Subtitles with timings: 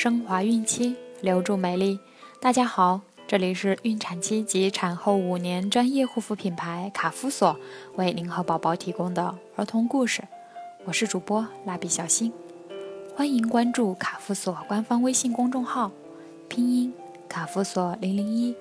[0.00, 2.00] 升华孕期，留住美丽。
[2.40, 7.54] 大家好，这里是孕产期及产后五年专业护肤品牌卡夫索
[7.96, 10.22] 为您和宝宝提供的儿童故事。
[10.86, 12.32] 我是主播蜡笔小新，
[13.14, 15.92] 欢迎关注卡夫索官方微信公众号，
[16.48, 16.94] 拼音
[17.28, 18.56] 卡夫索零零一，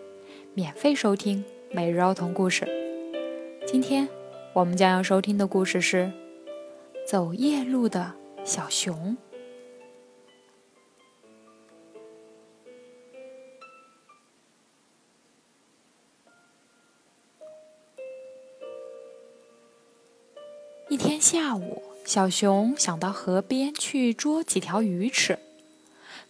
[0.53, 2.67] 免费收听每日儿童故事。
[3.65, 4.05] 今天
[4.51, 6.11] 我们将要收听的故事是
[7.09, 8.11] 《走夜路的
[8.43, 9.15] 小熊》。
[21.31, 25.37] 下午，小熊想到河边去捉几条鱼吃。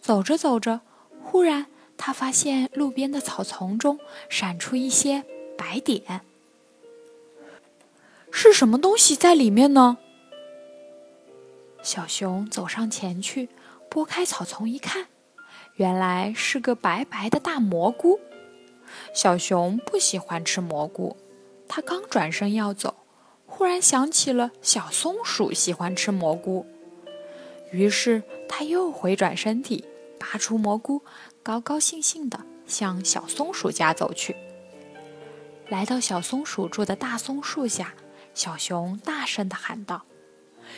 [0.01, 0.81] 走着走着，
[1.23, 5.23] 忽然他发现路边的草丛中闪出一些
[5.57, 6.19] 白点。
[8.29, 9.99] 是什么东西在里面呢？
[11.81, 13.47] 小熊走上前去，
[13.89, 15.07] 拨开草丛一看，
[15.75, 18.19] 原来是个白白的大蘑菇。
[19.13, 21.15] 小熊不喜欢吃蘑菇，
[21.69, 22.98] 他刚转身要走。
[23.59, 26.65] 忽然想起了小松鼠喜欢吃蘑菇，
[27.73, 29.83] 于是他又回转身体，
[30.17, 31.01] 拔出蘑菇，
[31.43, 34.33] 高高兴兴地向小松鼠家走去。
[35.67, 37.95] 来到小松鼠住的大松树下，
[38.33, 40.05] 小熊大声地喊道：“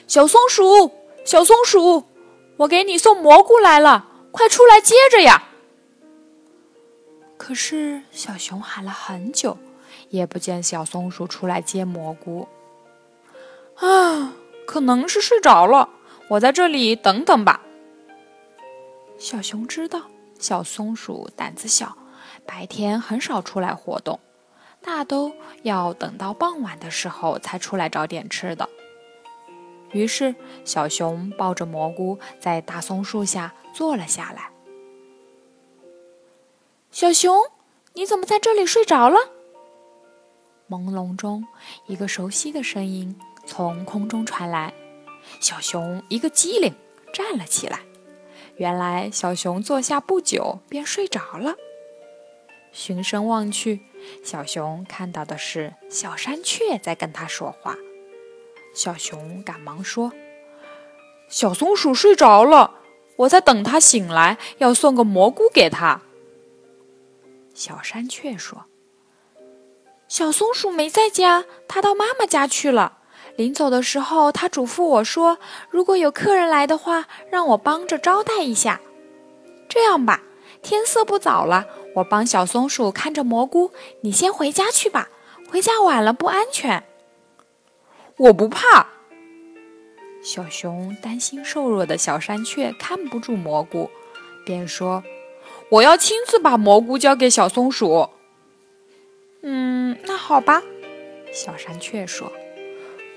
[0.07, 0.91] 小松鼠，
[1.23, 2.05] 小松鼠，
[2.57, 5.49] 我给你送蘑菇来了，快出来接着呀！”
[7.37, 9.59] 可是小熊喊了很久，
[10.09, 12.47] 也不见小松鼠出来接蘑菇。
[13.81, 14.33] 啊，
[14.65, 15.89] 可能是睡着了。
[16.29, 17.61] 我在这里等等吧。
[19.17, 20.03] 小熊知道
[20.39, 21.97] 小松鼠胆子小，
[22.45, 24.19] 白天很少出来活动，
[24.81, 28.69] 大都要等到傍晚的时候才出来找点吃的。
[29.91, 34.49] 于是，小熊抱着蘑菇在大松树下坐了下来。
[36.91, 37.37] 小熊，
[37.93, 39.17] 你怎么在这里睡着了？
[40.69, 41.45] 朦胧中，
[41.87, 43.19] 一个熟悉的声音。
[43.53, 44.73] 从空中传来，
[45.41, 46.73] 小熊一个机灵
[47.11, 47.81] 站了起来。
[48.55, 51.55] 原来小熊坐下不久便睡着了。
[52.71, 53.81] 循声望去，
[54.23, 57.75] 小熊看到的是小山雀在跟他说话。
[58.73, 60.13] 小熊赶忙说
[61.27, 62.75] ：“小松鼠睡着了，
[63.17, 65.99] 我在等它醒来，要送个蘑菇给它。”
[67.53, 68.63] 小山雀说
[70.07, 72.99] ：“小松鼠没在家，它到妈妈家去了。”
[73.41, 75.39] 临走的时候，他嘱咐我说
[75.71, 78.79] ：“如果有客人来的话，让我帮着招待一下。”
[79.67, 80.21] 这样吧，
[80.61, 81.65] 天色不早了，
[81.95, 83.71] 我帮小松鼠看着蘑菇，
[84.01, 85.09] 你先回家去吧。
[85.49, 86.83] 回家晚了不安全。
[88.17, 88.85] 我不怕。
[90.21, 93.89] 小熊担心瘦弱的小山雀看不住蘑菇，
[94.45, 95.03] 便说
[95.69, 98.07] ：“我要亲自把蘑菇交给小松鼠。”
[99.41, 100.61] 嗯，那好吧。
[101.33, 102.31] 小山雀说。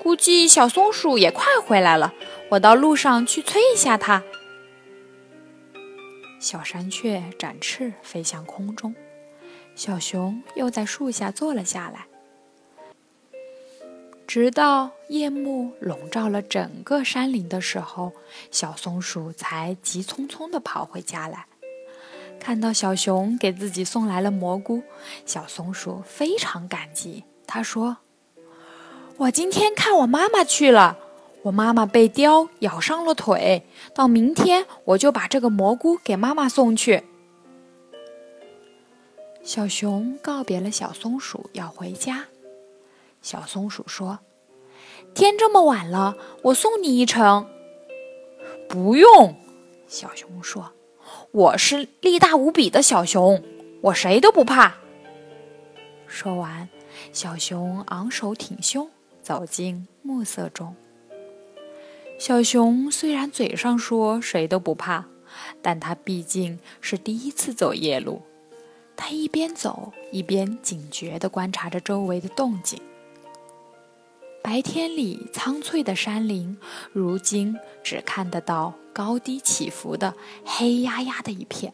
[0.04, 2.12] 估计小松鼠也快回来了，
[2.50, 4.22] 我到路上去催一下它。
[6.38, 8.94] 小山雀展翅飞向空中，
[9.74, 12.04] 小熊又在树下坐了下来，
[14.26, 18.12] 直到夜幕笼罩了整个山林的时候，
[18.50, 21.46] 小松鼠才急匆匆地跑回家来。
[22.38, 24.82] 看到小熊给自己送来了蘑菇，
[25.24, 27.96] 小松鼠非常感激，他说。
[29.16, 30.98] 我今天看我妈妈去了，
[31.42, 33.64] 我妈妈被雕咬伤了腿，
[33.94, 37.04] 到明天我就把这个蘑菇给妈妈送去。
[39.44, 42.24] 小熊告别了小松鼠，要回家。
[43.22, 44.18] 小松鼠说
[45.14, 47.46] ：“天这么晚了，我送你一程。”
[48.68, 49.36] 不用，
[49.86, 50.72] 小熊说
[51.30, 53.40] ：“我是力大无比的小熊，
[53.82, 54.74] 我谁都不怕。”
[56.08, 56.68] 说完，
[57.12, 58.90] 小熊昂首挺胸。
[59.24, 60.76] 走进暮色中，
[62.18, 65.06] 小熊虽然嘴上说谁都不怕，
[65.62, 68.20] 但它毕竟是第一次走夜路。
[68.94, 72.78] 它一边走一边警觉地观察着周围的动静。
[74.42, 76.58] 白天里苍翠的山林，
[76.92, 81.72] 如今只看得到高低起伏的黑压压的一片。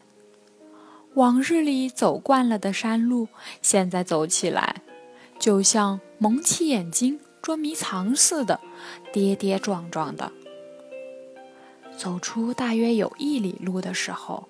[1.15, 3.27] 往日里走惯了的山路，
[3.61, 4.81] 现在走起来
[5.37, 7.19] 就像蒙起眼睛。
[7.41, 8.59] 捉迷藏似的，
[9.11, 10.31] 跌跌撞撞的
[11.97, 14.47] 走出大约有一里路的时候，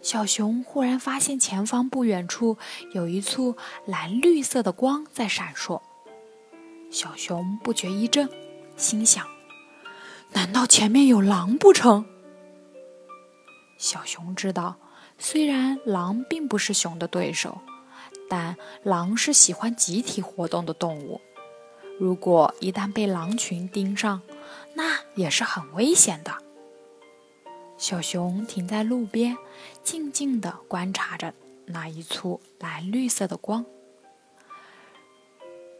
[0.00, 2.56] 小熊忽然发现前方不远处
[2.92, 3.56] 有一簇
[3.86, 5.80] 蓝绿色的光在闪烁。
[6.90, 8.28] 小熊不觉一怔，
[8.76, 9.26] 心想：
[10.32, 12.04] 难道前面有狼不成？
[13.76, 14.76] 小熊知道，
[15.18, 17.58] 虽然狼并不是熊的对手，
[18.30, 21.20] 但狼是喜欢集体活动的动物。
[21.98, 24.22] 如果一旦被狼群盯上，
[24.74, 26.38] 那也是很危险的。
[27.76, 29.36] 小熊停在路边，
[29.82, 31.34] 静静地观察着
[31.66, 33.64] 那一簇蓝绿色的光。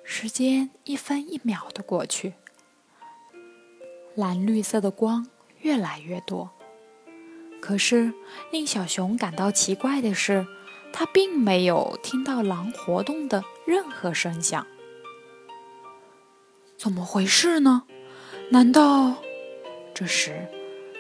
[0.03, 2.35] 时间一分一秒的过去，
[4.15, 5.27] 蓝绿色的光
[5.61, 6.51] 越来越多。
[7.61, 8.13] 可是，
[8.53, 10.47] 令小熊感到奇怪的是，
[10.93, 14.67] 它并没有听到狼活动的任何声响。
[16.85, 17.85] 怎么回事呢？
[18.51, 19.15] 难道……
[19.95, 20.47] 这时，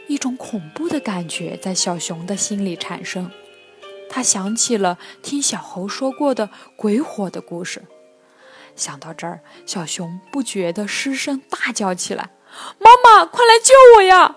[0.08, 3.30] 一种恐怖的感觉在小熊的心里产生。
[4.08, 7.82] 他想起了听小猴说过的鬼火的故事。
[8.74, 12.30] 想到这儿，小熊不觉地失声大叫起来
[12.80, 14.36] ：“妈妈，快来救我呀！”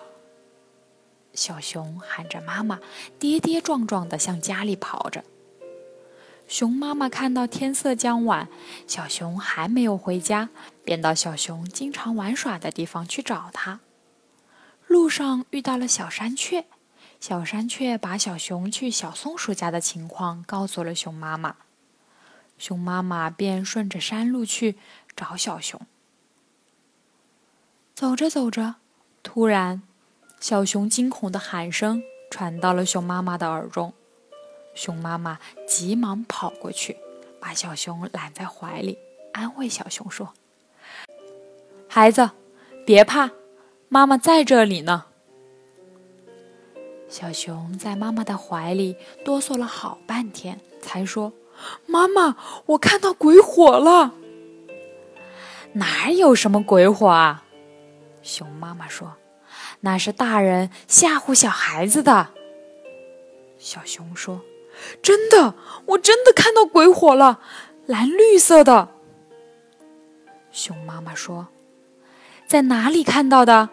[1.32, 2.82] 小熊喊着妈妈，
[3.18, 5.24] 跌跌撞撞地向家里跑着。
[6.48, 8.48] 熊妈妈看到天色将晚，
[8.88, 10.50] 小熊还没有回家，
[10.84, 13.82] 便到小熊经常玩耍的地方去找它。
[14.88, 16.66] 路上遇到了小山雀，
[17.20, 21.58] 小山雀把小熊去小松鼠家的情况告诉了熊妈妈，
[22.58, 24.78] 熊妈妈便顺着山路去
[25.16, 25.82] 找小熊。
[27.94, 28.76] 走着走着，
[29.22, 29.82] 突然。
[30.40, 33.96] 小熊惊恐的喊声传到了熊妈妈的耳中，
[34.78, 36.96] 熊妈妈急忙跑过去，
[37.42, 39.00] 把小熊揽在怀里，
[39.34, 40.32] 安慰小熊说
[41.90, 42.30] ：“孩子，
[42.86, 43.32] 别怕，
[43.90, 45.06] 妈妈在这里呢。”
[47.10, 48.96] 小熊在妈妈的怀里
[49.26, 51.34] 哆嗦了好半天，才说
[51.88, 52.38] ：“妈妈，
[52.68, 54.14] 我看到鬼火了。
[55.74, 57.46] ”“哪有什么鬼火啊？”
[58.22, 59.18] 熊妈妈说。
[59.80, 62.30] 那是大人吓唬小孩子的。
[63.58, 64.42] 小熊说
[65.02, 67.40] ：“真的，我真的看到鬼火了，
[67.86, 68.90] 蓝绿色的。”
[70.52, 71.48] 熊妈妈说
[72.48, 73.70] ：“在哪里看到的？”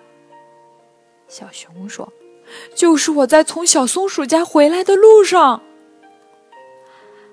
[1.29, 2.12] 小熊说
[2.77, 5.62] ：“就是我在从小松鼠家回来的路上。”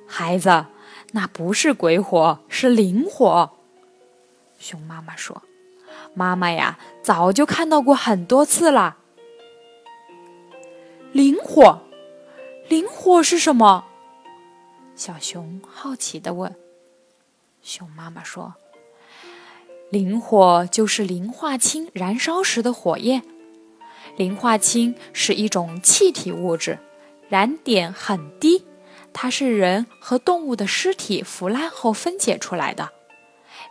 [0.08, 0.66] 孩子，
[1.12, 3.52] 那不是鬼火，是灵火。
[4.58, 5.42] 熊妈妈说。
[6.14, 8.98] 妈妈呀，早就看到过很多次了。
[11.14, 11.80] 灵火，
[12.72, 13.84] 灵火是什么？
[14.96, 16.56] 小熊好奇的问。
[17.62, 18.54] 熊妈妈说
[19.92, 23.24] ：“磷火就是磷化氢燃烧时的火焰。
[24.16, 26.80] 磷化氢是一种气体物质，
[27.28, 28.64] 燃点很低，
[29.12, 32.92] 它是人和动物的尸体腐烂后分解出来的。”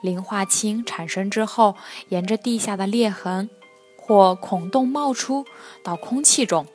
[0.04, 1.74] 磷化氢产生之后，
[2.10, 3.48] 沿着地下的裂痕
[3.96, 5.46] 或孔洞冒出
[5.82, 6.66] 到空气中，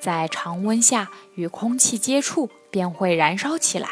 [0.00, 3.90] 在常温下与空气接触，便会燃烧起来。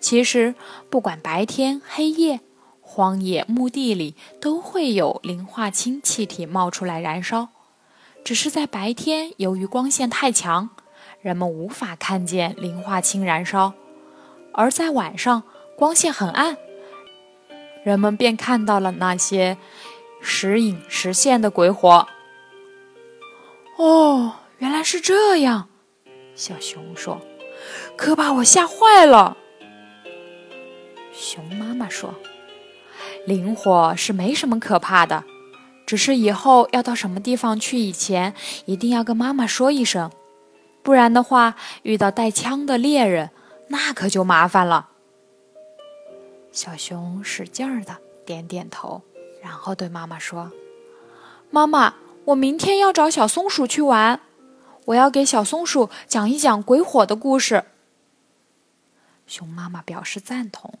[0.00, 0.54] 其实，
[0.90, 2.40] 不管白天黑夜，
[2.80, 7.48] 荒野墓地里都会有磷化氢气体冒出来燃烧。
[8.24, 10.70] 只是在白天，由于光线太强，
[11.20, 13.72] 人们无法看见磷化氢燃烧；
[14.52, 15.42] 而在晚上，
[15.76, 16.56] 光线很暗。
[17.84, 19.56] 人们便看到了那些
[20.20, 22.06] 时隐时现的鬼火。
[23.78, 25.68] 哦，原来是这样，
[26.36, 27.20] 小熊说
[27.98, 29.36] ：“可把我吓坏了。”
[31.12, 32.14] 熊妈妈说
[33.26, 35.24] ：“灵火是没什么可怕的，
[35.84, 40.12] 只是以后要到什么地方去以前，一定要跟妈妈说一声，
[40.84, 43.30] 不然的话，遇到带枪的猎人，
[43.66, 44.90] 那可就麻烦了。”
[46.52, 49.02] 小熊使劲儿的点点头，
[49.42, 50.52] 然后对妈妈说
[51.50, 51.94] ：“妈妈，
[52.26, 54.20] 我明天要找小松鼠去玩，
[54.86, 57.64] 我要给小松鼠讲一讲鬼火的故事。”
[59.26, 60.74] 熊妈妈表示赞同，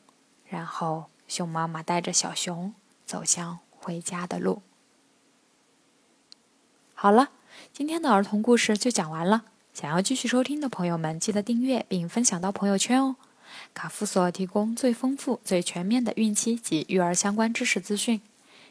[0.46, 2.74] 然后熊妈妈带着小熊
[3.06, 4.62] 走向回家的路。
[6.94, 7.30] 好了，
[7.72, 9.44] 今天的儿童故事就讲完了。
[9.72, 13.16] 想要继续收听的朋友们，记得订阅并分享到朋友圈哦。
[13.72, 18.20] 卡夫所提供最丰富、最全面的孕期及育儿相关知识资讯，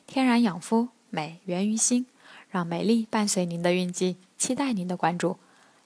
[0.05, 2.05] 天然养肤，美源于心，
[2.49, 5.37] 让美丽伴随您的孕期，期待您的关注。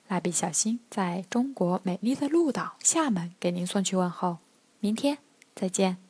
[0.08, 4.38] 蜡笔小新在中国美丽的鹭岛厦门给您送去问候，
[4.80, 5.18] 明天
[5.54, 6.05] 再见。